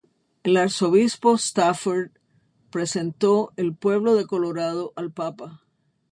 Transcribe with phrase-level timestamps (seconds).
[0.41, 2.09] El arzobispo Stafford
[2.71, 5.61] presentó el pueblo de Colorado al Papa.